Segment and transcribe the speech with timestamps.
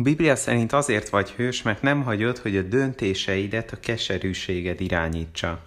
[0.00, 5.60] A Biblia szerint azért vagy hős, mert nem hagyod, hogy a döntéseidet a keserűséged irányítsa.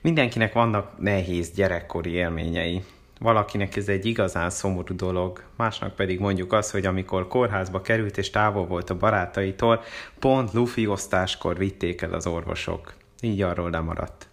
[0.00, 2.84] Mindenkinek vannak nehéz gyerekkori élményei.
[3.20, 8.30] Valakinek ez egy igazán szomorú dolog, másnak pedig mondjuk az, hogy amikor kórházba került és
[8.30, 9.82] távol volt a barátaitól,
[10.18, 12.94] pont lufi osztáskor vitték el az orvosok.
[13.20, 14.28] Így arról lemaradt.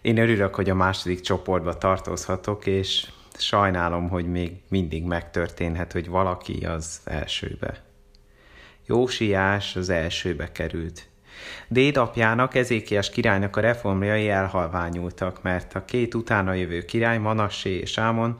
[0.00, 3.06] Én örülök, hogy a második csoportba tartozhatok, és
[3.38, 7.88] sajnálom, hogy még mindig megtörténhet, hogy valaki az elsőbe.
[8.86, 11.08] Jósiás az elsőbe került.
[11.68, 18.36] Dédapjának, Ezékiás királynak a reformjai elhalványultak, mert a két utána jövő király, Manassé és Ámon,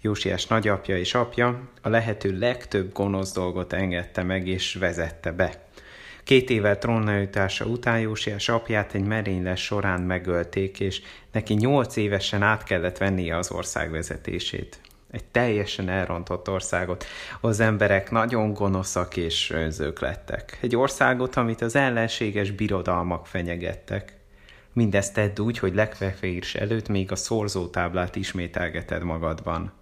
[0.00, 5.66] Jósiás nagyapja és apja a lehető legtöbb gonosz dolgot engedte meg és vezette be.
[6.24, 11.00] Két évvel trónnajutása után Jósiás apját egy merényles során megölték, és
[11.32, 14.80] neki nyolc évesen át kellett vennie az ország vezetését.
[15.10, 17.04] Egy teljesen elrontott országot,
[17.40, 20.58] az emberek nagyon gonoszak és önzők lettek.
[20.60, 24.16] Egy országot, amit az ellenséges birodalmak fenyegettek.
[24.72, 29.72] Mindezt tedd úgy, hogy legfekvés előtt még a szorzótáblát ismételgeted magadban.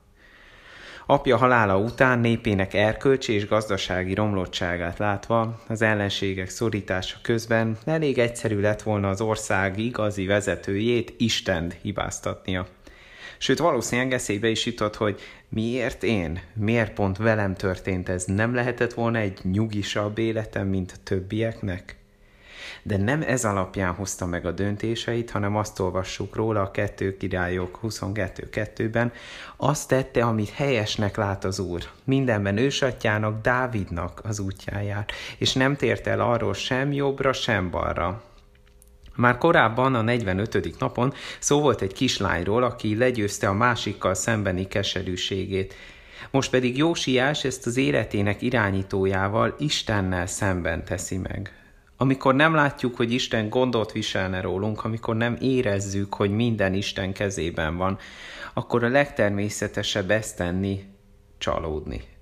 [1.07, 8.61] Apja halála után népének erkölcsi és gazdasági romlottságát látva, az ellenségek szorítása közben elég egyszerű
[8.61, 12.67] lett volna az ország igazi vezetőjét Istent hibáztatnia.
[13.39, 18.93] Sőt, valószínűleg eszébe is jutott, hogy miért én, miért pont velem történt ez, nem lehetett
[18.93, 21.97] volna egy nyugisabb életem, mint a többieknek?
[22.87, 27.79] de nem ez alapján hozta meg a döntéseit, hanem azt olvassuk róla a kettő királyok
[27.83, 29.13] 22.2-ben,
[29.57, 31.83] azt tette, amit helyesnek lát az Úr.
[32.05, 38.23] Mindenben ősatjának, Dávidnak az útjáját, és nem tért el arról sem jobbra, sem balra.
[39.17, 40.79] Már korábban, a 45.
[40.79, 45.75] napon szó volt egy kislányról, aki legyőzte a másikkal szembeni keserűségét.
[46.31, 51.51] Most pedig Jósiás ezt az életének irányítójával Istennel szemben teszi meg.
[51.97, 57.77] Amikor nem látjuk, hogy Isten gondot viselne rólunk, amikor nem érezzük, hogy minden Isten kezében
[57.77, 57.99] van,
[58.55, 60.85] akkor a legtermészetesebb ezt tenni,
[61.39, 62.16] csalódni.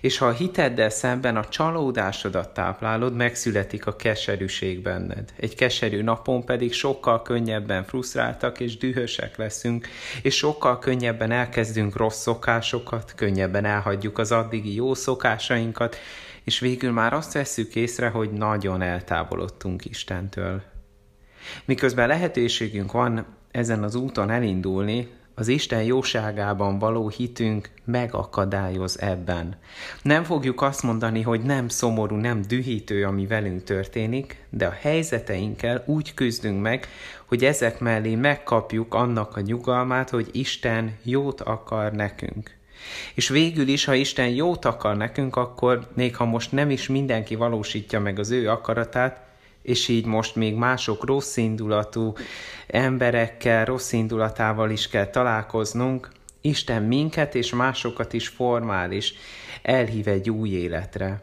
[0.00, 5.32] És ha a hiteddel szemben a csalódásodat táplálod, megszületik a keserűség benned.
[5.36, 9.88] Egy keserű napon pedig sokkal könnyebben frusztráltak és dühösek leszünk,
[10.22, 15.96] és sokkal könnyebben elkezdünk rossz szokásokat, könnyebben elhagyjuk az addigi jó szokásainkat,
[16.44, 20.62] és végül már azt vesszük észre, hogy nagyon eltávolodtunk Istentől.
[21.64, 29.56] Miközben lehetőségünk van ezen az úton elindulni, az Isten jóságában való hitünk megakadályoz ebben.
[30.02, 35.82] Nem fogjuk azt mondani, hogy nem szomorú, nem dühítő, ami velünk történik, de a helyzeteinkkel
[35.86, 36.86] úgy küzdünk meg,
[37.26, 42.58] hogy ezek mellé megkapjuk annak a nyugalmát, hogy Isten jót akar nekünk.
[43.14, 47.34] És végül is, ha Isten jót akar nekünk, akkor még ha most nem is mindenki
[47.34, 49.29] valósítja meg az ő akaratát,
[49.62, 52.12] és így most még mások rossz indulatú
[52.66, 56.10] emberekkel, rossz indulatával is kell találkoznunk,
[56.40, 59.14] Isten minket és másokat is formál, és
[59.62, 61.22] elhív egy új életre.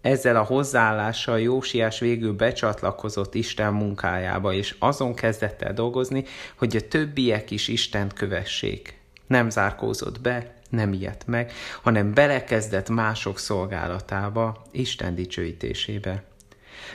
[0.00, 6.24] Ezzel a hozzáállással Jósiás végül becsatlakozott Isten munkájába, és azon kezdett el dolgozni,
[6.56, 8.98] hogy a többiek is Istent kövessék.
[9.26, 16.29] Nem zárkózott be, nem ijedt meg, hanem belekezdett mások szolgálatába, Isten dicsőítésébe.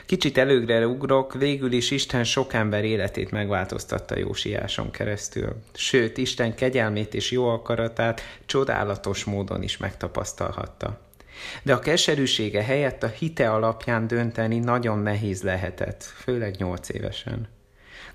[0.05, 5.55] Kicsit előre ugrok, végül is Isten sok ember életét megváltoztatta Jósiáson keresztül.
[5.73, 10.99] Sőt, Isten kegyelmét és jó akaratát csodálatos módon is megtapasztalhatta.
[11.63, 17.47] De a keserűsége helyett a hite alapján dönteni nagyon nehéz lehetett, főleg nyolc évesen.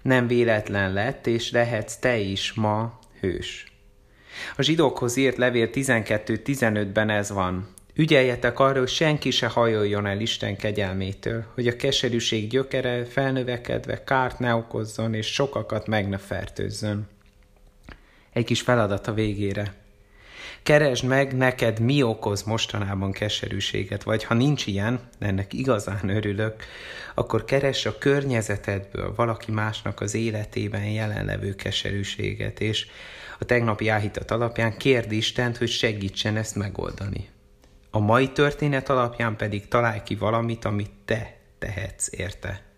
[0.02, 3.72] Nem véletlen lett, és lehetsz te is ma hős.
[4.56, 7.68] A zsidókhoz írt levél 12-15-ben ez van.
[8.00, 14.38] Ügyeljetek arra, hogy senki se hajoljon el Isten kegyelmétől, hogy a keserűség gyökere felnövekedve kárt
[14.38, 17.08] ne okozzon, és sokakat meg ne fertőzzön.
[18.32, 19.74] Egy kis feladat a végére.
[20.62, 26.64] Keresd meg neked, mi okoz mostanában keserűséget, vagy ha nincs ilyen, ennek igazán örülök,
[27.14, 32.86] akkor keres a környezetedből valaki másnak az életében jelenlevő keserűséget, és
[33.38, 37.28] a tegnapi áhítat alapján kérd Istent, hogy segítsen ezt megoldani.
[37.90, 42.69] A mai történet alapján pedig találj ki valamit, amit te tehetsz érte.